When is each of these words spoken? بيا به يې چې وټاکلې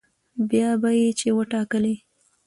بيا 0.49 0.69
به 0.81 0.89
يې 0.99 1.09
چې 1.19 1.27
وټاکلې 1.37 1.95